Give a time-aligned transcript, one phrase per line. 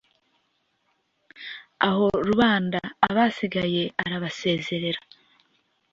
[1.77, 2.79] naho rubanda
[3.15, 4.99] basigaye arabasezerera